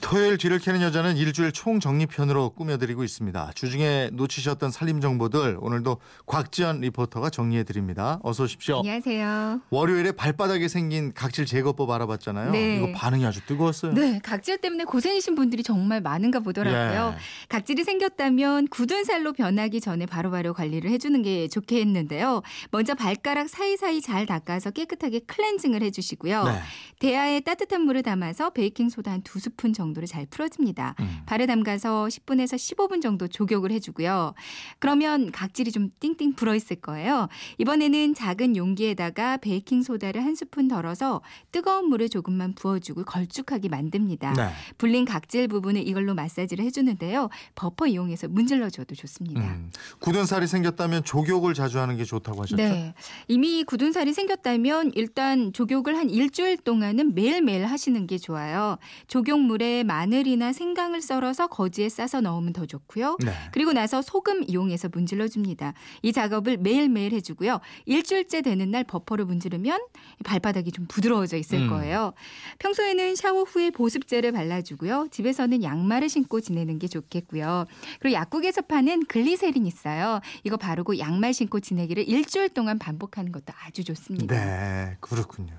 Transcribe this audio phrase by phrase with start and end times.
[0.00, 3.52] 토요일 뒤를 캐는 여자는 일주일 총정리편으로 꾸며드리고 있습니다.
[3.54, 8.18] 주중에 놓치셨던 살림 정보들 오늘도 곽지연 리포터가 정리해드립니다.
[8.22, 8.78] 어서 오십시오.
[8.78, 9.60] 안녕하세요.
[9.68, 12.52] 월요일에 발바닥에 생긴 각질 제거법 알아봤잖아요.
[12.52, 12.76] 네.
[12.76, 13.92] 이거 반응이 아주 뜨거웠어요.
[13.92, 17.14] 네, 각질 때문에 고생이신 분들이 정말 많은가 보더라고요.
[17.14, 17.18] 예.
[17.50, 22.40] 각질이 생겼다면 굳은 살로 변하기 전에 바로바로 관리를 해주는 게 좋겠는데요.
[22.70, 26.44] 먼저 발가락 사이사이 잘 닦아서 깨끗하게 클렌징을 해주시고요.
[26.44, 26.60] 네.
[27.00, 30.94] 대야에 따뜻한 물을 담아서 베이킹 소다 한 두 스푼 정도 를잘 풀어줍니다.
[31.00, 31.18] 음.
[31.26, 34.34] 발에 담가서 10분에서 15분 정도 족욕을 해주고요.
[34.78, 37.28] 그러면 각질이 좀 띵띵 불어 있을 거예요.
[37.58, 41.20] 이번에는 작은 용기에다가 베이킹 소다를 한 스푼 덜어서
[41.52, 44.32] 뜨거운 물을 조금만 부어주고 걸쭉하게 만듭니다.
[44.32, 44.50] 네.
[44.78, 47.28] 불린 각질 부분을 이걸로 마사지를 해주는데요.
[47.54, 49.40] 버퍼 이용해서 문질러줘도 좋습니다.
[49.40, 49.70] 음.
[49.98, 52.56] 굳은 살이 생겼다면 조격을 자주 하는 게 좋다고 하셨죠?
[52.56, 52.94] 네.
[53.28, 58.78] 이미 굳은 살이 생겼다면 일단 조격을 한 일주일 동안은 매일매일 하시는 게 좋아요.
[59.08, 63.16] 조격물에 마늘이나 생강을 썰어서 거지에 싸서 넣으면 더 좋고요.
[63.24, 63.32] 네.
[63.52, 65.72] 그리고 나서 소금 이용해서 문질러 줍니다.
[66.02, 67.60] 이 작업을 매일매일 해 주고요.
[67.86, 69.80] 일주일째 되는 날 버퍼를 문지르면
[70.24, 71.70] 발바닥이 좀 부드러워져 있을 음.
[71.70, 72.12] 거예요.
[72.58, 75.08] 평소에는 샤워 후에 보습제를 발라 주고요.
[75.10, 77.64] 집에서는 양말을 신고 지내는 게 좋겠고요.
[78.00, 80.20] 그리고 약국에서 파는 글리세린 있어요.
[80.44, 84.34] 이거 바르고 양말 신고 지내기를 일주일 동안 반복하는 것도 아주 좋습니다.
[84.34, 85.54] 네, 그렇군요.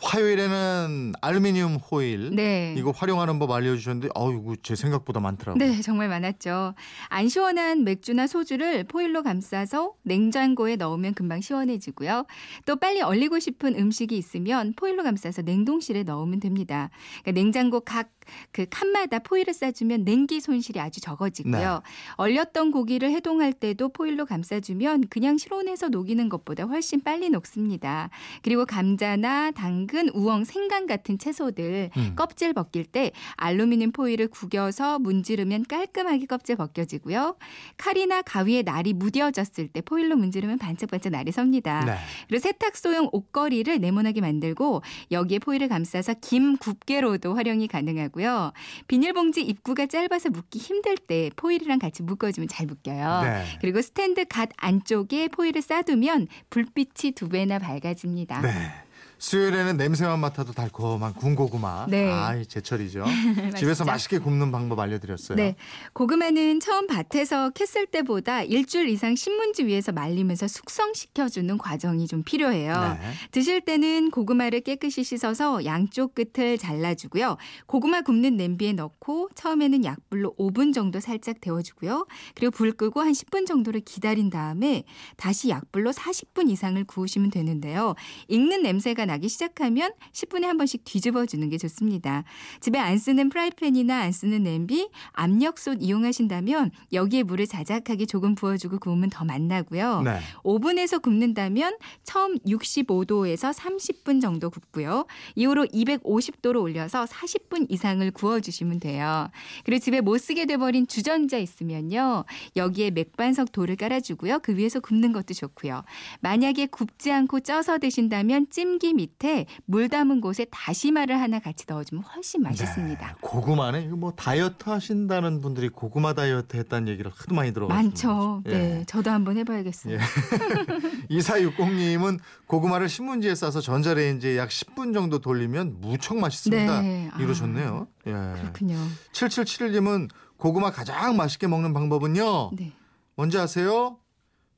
[0.00, 2.74] 화요일에는 알루미늄 호일 네.
[2.76, 5.64] 이거 활용하는 법 알려주셨는데 어이구 제 생각보다 많더라고요.
[5.64, 6.74] 네, 정말 많았죠.
[7.08, 12.26] 안 시원한 맥주나 소주를 포일로 감싸서 냉장고에 넣으면 금방 시원해지고요.
[12.66, 16.90] 또 빨리 얼리고 싶은 음식이 있으면 포일로 감싸서 냉동실에 넣으면 됩니다.
[17.22, 18.10] 그러니까 냉장고 각
[18.52, 21.82] 그 칸마다 포일을 싸주면 냉기 손실이 아주 적어지고요.
[22.16, 28.10] 얼렸던 고기를 해동할 때도 포일로 감싸주면 그냥 실온에서 녹이는 것보다 훨씬 빨리 녹습니다.
[28.42, 32.12] 그리고 감자나 당근, 우엉, 생강 같은 채소들 음.
[32.14, 37.36] 껍질 벗길 때 알루미늄 포일을 구겨서 문지르면 깔끔하게 껍질 벗겨지고요.
[37.76, 41.84] 칼이나 가위에 날이 무뎌졌을 때 포일로 문지르면 반짝반짝 날이 섭니다.
[41.84, 41.96] 네.
[42.28, 48.52] 그리고 세탁소용 옷걸이를 네모나게 만들고 여기에 포일을 감싸서 김 굽개로도 활용이 가능하고요.
[48.86, 53.22] 비닐봉지 입구가 짧아서 묶기 힘들 때 포일이랑 같이 묶어주면 잘 묶여요.
[53.24, 53.44] 네.
[53.60, 58.40] 그리고 스탠드 갓 안쪽에 포일을 싸두면 불빛이 두 배나 밝아집니다.
[58.42, 58.87] 네.
[59.18, 61.86] 수요일에는 냄새만 맡아도 달콤한 군고구마.
[61.88, 62.10] 네.
[62.10, 63.04] 아, 제철이죠.
[63.58, 63.84] 집에서?
[63.84, 65.36] 맛있게 굽는 방법 알려드렸어요.
[65.36, 65.56] 네.
[65.92, 72.98] 고구마는 처음 밭에서 캤을 때보다 일주일 이상 신문지 위에서 말리면서 숙성시켜주는 과정이 좀 필요해요.
[73.00, 73.10] 네.
[73.32, 77.36] 드실 때는 고구마를 깨끗이 씻어서 양쪽 끝을 잘라주고요.
[77.66, 82.06] 고구마 굽는 냄비에 넣고 처음에는 약불로 5분 정도 살짝 데워주고요.
[82.34, 84.84] 그리고 불 끄고 한 10분 정도를 기다린 다음에
[85.16, 87.94] 다시 약불로 40분 이상을 구우시면 되는데요.
[88.28, 92.24] 익는 냄새가 나기 시작하면 10분에 한 번씩 뒤집어 주는 게 좋습니다.
[92.60, 99.08] 집에 안 쓰는 프라이팬이나 안 쓰는 냄비, 압력솥 이용하신다면 여기에 물을 자작하게 조금 부어주고 구우면
[99.08, 100.02] 더 맛나고요.
[100.02, 100.20] 네.
[100.44, 105.06] 오븐에서 굽는다면 처음 65도에서 30분 정도 굽고요.
[105.36, 109.30] 이후로 250도로 올려서 40분 이상을 구워주시면 돼요.
[109.64, 112.24] 그리고 집에 못 쓰게 돼버린 주전자 있으면요.
[112.56, 114.40] 여기에 맥반석 돌을 깔아주고요.
[114.40, 115.82] 그 위에서 굽는 것도 좋고요.
[116.20, 122.42] 만약에 굽지 않고 쪄서 드신다면 찜기 밑에 물 담은 곳에 다시마를 하나 같이 넣어주면 훨씬
[122.42, 123.06] 맛있습니다.
[123.06, 123.14] 네.
[123.20, 127.82] 고구마는 뭐 다이어트 하신다는 분들이 고구마 다이어트 했다는 얘기를 하도 많이 들어가지고.
[127.82, 128.42] 많죠.
[128.44, 129.94] 네, 저도 한번 해봐야겠어요.
[129.94, 129.98] 예.
[131.10, 136.82] 2460님은 고구마를 신문지에 싸서 전자레인지에 약 10분 정도 돌리면 무척 맛있습니다.
[136.82, 137.08] 네.
[137.12, 137.20] 아.
[137.20, 137.86] 이러셨네요.
[138.08, 138.12] 예.
[138.12, 138.76] 그렇군요.
[139.12, 142.50] 7771님은 고구마 가장 맛있게 먹는 방법은요.
[142.54, 142.72] 네.
[143.14, 143.98] 뭔지 아세요?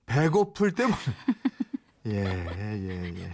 [0.06, 0.98] 배고플 때 먹는.
[2.06, 3.30] 예, 예, 예.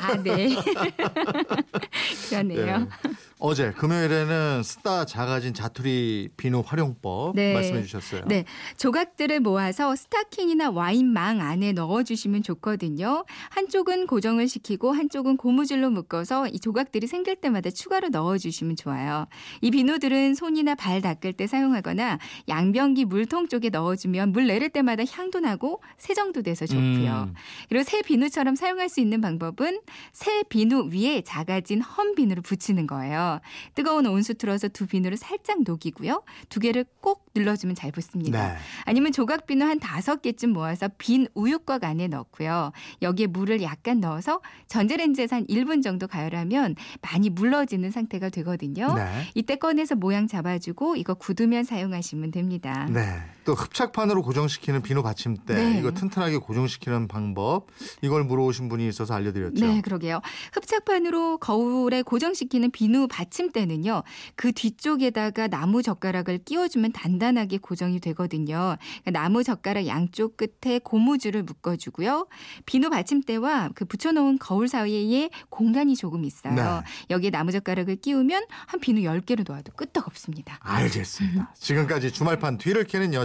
[0.00, 0.48] 아, 네.
[2.30, 2.88] 그러네요.
[2.88, 3.25] 예.
[3.38, 7.52] 어제 금요일에는 쓰다 작아진 자투리 비누 활용법 네.
[7.52, 8.22] 말씀해 주셨어요.
[8.26, 8.46] 네,
[8.78, 13.26] 조각들을 모아서 스타킹이나 와인망 안에 넣어 주시면 좋거든요.
[13.50, 19.26] 한쪽은 고정을 시키고 한쪽은 고무줄로 묶어서 이 조각들이 생길 때마다 추가로 넣어 주시면 좋아요.
[19.60, 22.18] 이 비누들은 손이나 발 닦을 때 사용하거나
[22.48, 27.26] 양변기 물통 쪽에 넣어 주면 물 내릴 때마다 향도 나고 세정도 돼서 좋고요.
[27.28, 27.34] 음.
[27.68, 29.82] 그리고 새 비누처럼 사용할 수 있는 방법은
[30.14, 33.25] 새 비누 위에 작아진 험 비누를 붙이는 거예요.
[33.74, 36.22] 뜨거운 온수 틀어서 두 비누를 살짝 녹이고요.
[36.48, 38.52] 두 개를 꼭 눌러주면 잘 붙습니다.
[38.52, 38.56] 네.
[38.84, 42.72] 아니면 조각 비누 한 다섯 개쯤 모아서 빈 우유곽 안에 넣고요.
[43.02, 48.94] 여기에 물을 약간 넣어서 전자레인지에서 한 1분 정도 가열하면 많이 물러지는 상태가 되거든요.
[48.94, 49.06] 네.
[49.34, 52.86] 이때 꺼내서 모양 잡아주고 이거 굳으면 사용하시면 됩니다.
[52.90, 53.35] 네.
[53.46, 55.78] 또 흡착판으로 고정시키는 비누 받침대 네.
[55.78, 57.68] 이거 튼튼하게 고정시키는 방법
[58.02, 59.64] 이걸 물어오신 분이 있어서 알려드렸죠.
[59.64, 60.20] 네, 그러게요.
[60.52, 64.02] 흡착판으로 거울에 고정시키는 비누 받침대는요.
[64.34, 68.76] 그 뒤쪽에다가 나무 젓가락을 끼워주면 단단하게 고정이 되거든요.
[69.04, 72.26] 그러니까 나무 젓가락 양쪽 끝에 고무줄을 묶어주고요.
[72.66, 76.54] 비누 받침대와 그 붙여놓은 거울 사이에 공간이 조금 있어요.
[76.54, 76.62] 네.
[77.10, 80.58] 여기에 나무 젓가락을 끼우면 한 비누 10개를 놓아도 끄떡 없습니다.
[80.62, 81.54] 알겠습니다.
[81.54, 83.24] 지금까지 주말판 뒤를 캐는 여